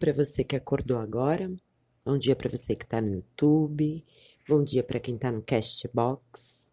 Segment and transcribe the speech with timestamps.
[0.00, 1.52] para você que acordou agora.
[2.02, 4.02] Bom dia para você que está no YouTube.
[4.48, 6.72] Bom dia para quem está no Castbox.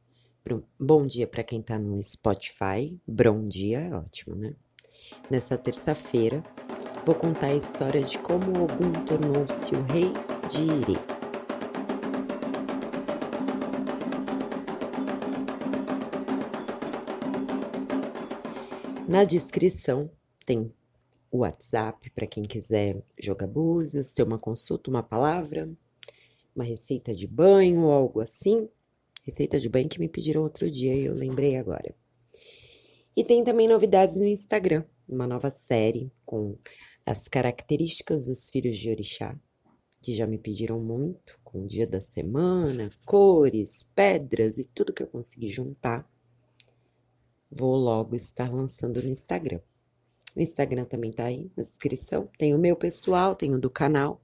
[0.79, 2.97] Bom dia para quem está no Spotify.
[3.05, 4.55] Bom dia é ótimo, né?
[5.29, 6.41] Nessa terça-feira,
[7.05, 10.14] vou contar a história de como Ogum tornou-se o rei
[10.50, 10.97] de Ire.
[19.05, 20.09] Na descrição
[20.46, 20.71] tem
[21.31, 25.69] o WhatsApp para quem quiser jogar búzios, ter uma consulta, uma palavra,
[26.55, 28.69] uma receita de banho ou algo assim.
[29.23, 31.93] Receita de banho que me pediram outro dia e eu lembrei agora.
[33.16, 36.55] E tem também novidades no Instagram, uma nova série com
[37.05, 39.38] as características dos filhos de Orixá,
[40.02, 45.03] que já me pediram muito, com o dia da semana, cores, pedras e tudo que
[45.03, 46.09] eu consegui juntar.
[47.49, 49.61] Vou logo estar lançando no Instagram.
[50.38, 52.30] O Instagram também tá aí na descrição.
[52.38, 54.21] Tem o meu pessoal, tem o do canal.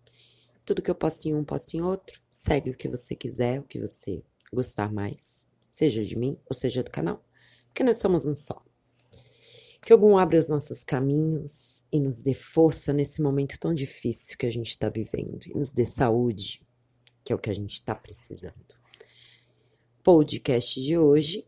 [0.63, 2.21] Tudo que eu posto em um, posto em outro.
[2.31, 4.21] Segue o que você quiser, o que você
[4.53, 5.47] gostar mais.
[5.71, 7.25] Seja de mim ou seja do canal.
[7.65, 8.61] Porque nós somos um só.
[9.81, 14.45] Que algum abra os nossos caminhos e nos dê força nesse momento tão difícil que
[14.45, 15.47] a gente está vivendo.
[15.47, 16.61] E nos dê saúde,
[17.25, 18.53] que é o que a gente está precisando.
[20.03, 21.47] Podcast de hoje: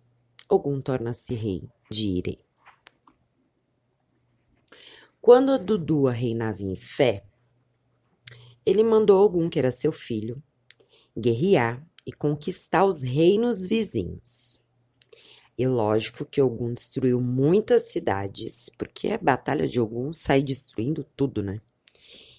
[0.49, 2.44] Ogum torna-se rei de Irei.
[5.25, 7.23] Quando a Dudu reinava em fé,
[8.63, 10.39] ele mandou algum que era seu filho
[11.17, 14.61] guerrear e conquistar os reinos vizinhos.
[15.57, 21.41] E lógico que Ogum destruiu muitas cidades, porque a batalha de Ogum sai destruindo tudo,
[21.41, 21.59] né?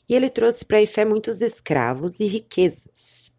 [0.08, 3.32] E ele trouxe para Ifé muitos escravos e riquezas.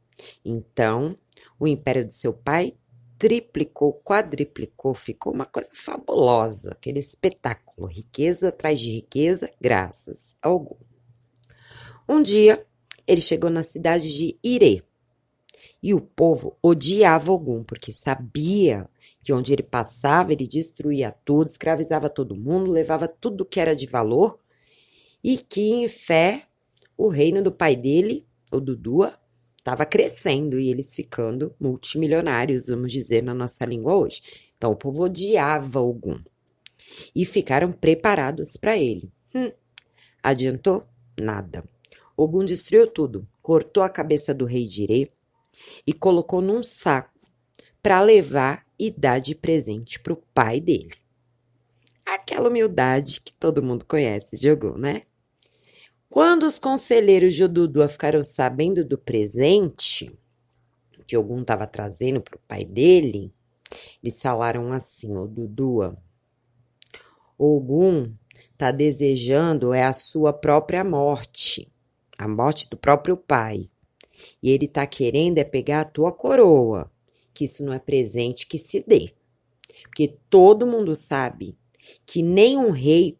[0.44, 1.18] Então,
[1.58, 2.76] o império de seu pai
[3.18, 10.78] triplicou, quadriplicou, ficou uma coisa fabulosa, aquele espetáculo, riqueza atrás de riqueza, graças a Ogum.
[12.08, 12.66] Um dia,
[13.06, 14.84] ele chegou na cidade de Ire,
[15.82, 18.90] e o povo odiava Ogum, porque sabia
[19.24, 23.86] que onde ele passava, ele destruía tudo, escravizava todo mundo, levava tudo que era de
[23.86, 24.40] valor,
[25.24, 26.48] e que em fé,
[26.96, 29.14] o reino do pai dele, o Dudua,
[29.68, 34.22] estava crescendo e eles ficando multimilionários, vamos dizer na nossa língua hoje.
[34.58, 36.18] Então o povo odiava Ogum
[37.14, 39.12] e ficaram preparados para ele.
[39.36, 39.52] Hum,
[40.24, 40.82] adiantou?
[41.20, 41.66] Nada.
[42.16, 45.10] Ogum destruiu tudo, cortou a cabeça do rei Dirê
[45.86, 47.12] e colocou num saco
[47.84, 50.94] para levar e dar de presente para o pai dele.
[52.06, 55.04] Aquela humildade que todo mundo conhece de Ogum, né?
[56.10, 60.18] Quando os conselheiros de Odudua ficaram sabendo do presente
[61.08, 63.34] que algum estava trazendo para o pai dele,
[64.04, 65.98] eles falaram assim: Ô Dudua,
[67.38, 68.14] Ogum
[68.52, 71.72] está desejando é a sua própria morte,
[72.18, 73.70] a morte do próprio pai.
[74.42, 76.92] E ele está querendo é pegar a tua coroa,
[77.34, 79.14] que isso não é presente que se dê.
[79.84, 81.56] Porque todo mundo sabe
[82.06, 83.18] que nenhum rei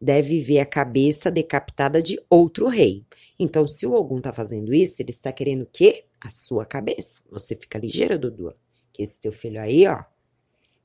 [0.00, 3.04] deve ver a cabeça decapitada de outro rei.
[3.38, 6.04] Então, se o Ogum tá fazendo isso, ele está querendo o quê?
[6.20, 7.22] A sua cabeça.
[7.30, 8.54] Você fica ligeira, Dudu.
[8.92, 10.02] Que esse teu filho aí, ó,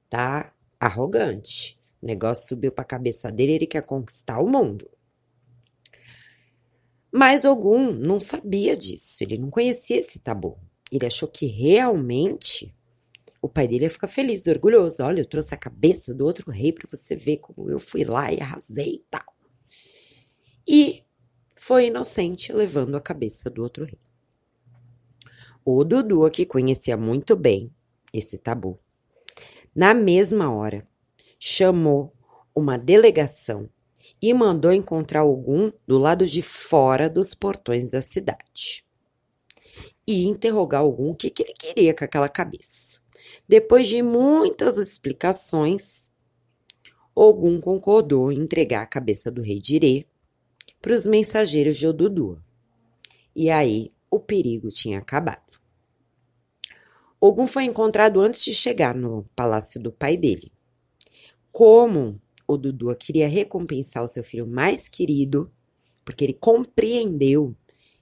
[0.09, 1.79] tá arrogante.
[2.01, 4.89] O negócio subiu pra cabeça dele, ele quer conquistar o mundo.
[7.11, 10.57] Mas Ogum não sabia disso, ele não conhecia esse tabu.
[10.91, 12.75] Ele achou que realmente
[13.45, 15.03] o pai dele ia ficar feliz, orgulhoso.
[15.03, 18.33] Olha, eu trouxe a cabeça do outro rei para você ver como eu fui lá
[18.33, 19.23] e arrasei e tal.
[20.67, 21.03] E
[21.55, 23.99] foi inocente levando a cabeça do outro rei.
[25.63, 27.71] O Dudu, que conhecia muito bem
[28.11, 28.79] esse tabu,
[29.75, 30.87] na mesma hora
[31.39, 32.15] chamou
[32.55, 33.69] uma delegação
[34.19, 38.83] e mandou encontrar algum do lado de fora dos portões da cidade
[40.07, 43.04] e interrogar algum o que, que ele queria com aquela cabeça.
[43.47, 46.09] Depois de muitas explicações,
[47.13, 50.05] Ogum concordou em entregar a cabeça do rei Dirê
[50.81, 52.41] para os mensageiros de Odudu.
[53.35, 55.61] E aí o perigo tinha acabado.
[57.21, 60.51] Ogum foi encontrado antes de chegar no palácio do pai dele.
[61.51, 65.51] Como Odudu queria recompensar o seu filho mais querido,
[66.03, 67.55] porque ele compreendeu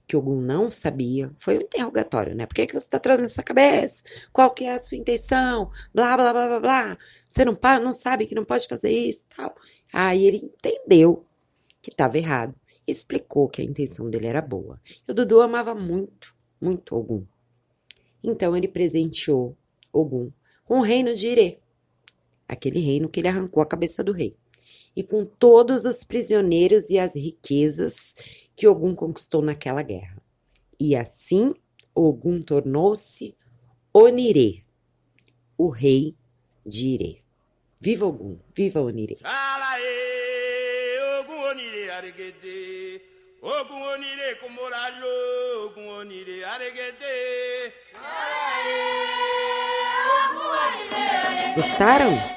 [0.06, 2.46] que Ogum não sabia, foi um interrogatório, né?
[2.46, 4.04] Por que, que você está trazendo essa cabeça?
[4.32, 5.70] Qual que é a sua intenção?
[5.94, 6.98] Blá, blá, blá, blá, blá.
[7.26, 9.54] Você não, não sabe que não pode fazer isso tal.
[9.92, 11.24] Aí ele entendeu
[11.80, 12.54] que estava errado
[12.86, 14.80] explicou que a intenção dele era boa.
[15.06, 17.24] E o Dudu amava muito, muito Ogum.
[18.22, 19.56] Então ele presenteou
[19.92, 20.30] Ogum
[20.64, 21.58] com o reino de Irê,
[22.48, 24.36] aquele reino que ele arrancou a cabeça do rei.
[24.96, 28.14] E com todos os prisioneiros e as riquezas
[28.54, 30.16] que Ogum conquistou naquela guerra.
[30.78, 31.54] E assim
[31.94, 33.36] Ogum tornou-se
[33.92, 34.62] Onirê,
[35.56, 36.16] o rei
[36.66, 37.18] de Irê.
[37.80, 39.18] Viva Ogum, viva Onirê.
[43.42, 44.34] Ogum Onirê
[45.66, 46.42] Ogum Onirê
[51.54, 52.33] Gostaram?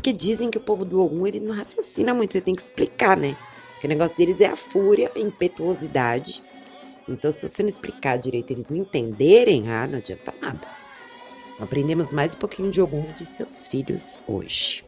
[0.00, 3.18] Porque dizem que o povo do Ogum ele não raciocina muito, você tem que explicar,
[3.18, 3.36] né?
[3.78, 6.42] Que o negócio deles é a fúria, a impetuosidade.
[7.06, 10.66] Então, se você não explicar direito, eles não entenderem, ah, não adianta nada.
[11.58, 14.86] Aprendemos mais um pouquinho de Ogum de seus filhos hoje.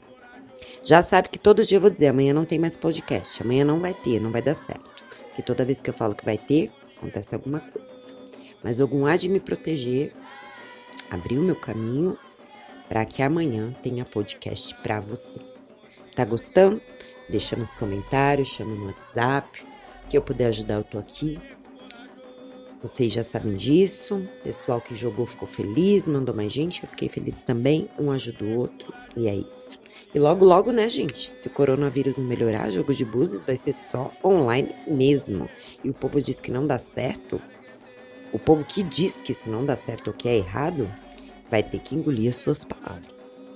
[0.83, 3.81] Já sabe que todo dia eu vou dizer, amanhã não tem mais podcast, amanhã não
[3.81, 5.05] vai ter, não vai dar certo.
[5.29, 8.17] Porque toda vez que eu falo que vai ter, acontece alguma coisa.
[8.65, 10.15] Mas Ogum há de me proteger,
[11.11, 12.17] abrir o meu caminho
[12.93, 15.81] para que amanhã tenha podcast para vocês.
[16.15, 16.79] Tá gostando?
[17.27, 19.65] Deixa nos comentários, chama no WhatsApp,
[20.11, 21.41] que eu puder ajudar, eu tô aqui.
[22.83, 24.29] Vocês já sabem disso.
[24.45, 27.89] Pessoal que jogou ficou feliz, mandou mais gente, eu fiquei feliz também.
[27.99, 29.81] Um ajuda o outro e é isso.
[30.15, 31.31] E logo, logo, né, gente?
[31.31, 35.49] Se o coronavírus não melhorar, jogo de búzios vai ser só online mesmo.
[35.83, 37.41] E o povo diz que não dá certo.
[38.35, 40.95] O povo que diz que isso não dá certo ou que é errado,
[41.53, 43.51] vai ter que engolir suas palavras.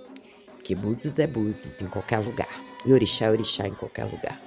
[0.62, 2.62] Que Búzios é Búzios em qualquer lugar.
[2.84, 4.38] E orixá é orixá em qualquer lugar.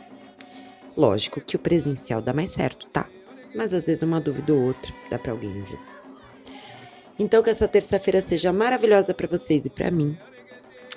[0.96, 3.10] Lógico que o presencial dá mais certo, tá?
[3.56, 6.04] Mas às vezes uma dúvida ou outra dá para alguém ajudar.
[7.18, 10.16] Então que essa terça-feira seja maravilhosa para vocês e para mim.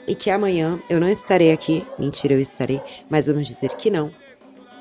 [0.06, 1.86] E que amanhã eu não estarei aqui.
[1.98, 4.12] Mentira, eu estarei, mas vamos dizer que não.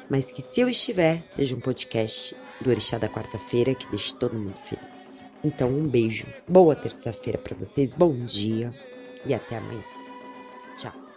[0.09, 4.37] Mas que se eu estiver, seja um podcast do Orixá da quarta-feira que deixe todo
[4.37, 5.30] mundo feliz.
[5.43, 8.71] Então, um beijo, boa terça-feira para vocês, bom dia
[9.25, 9.83] e até amanhã.
[10.77, 11.10] Tchau.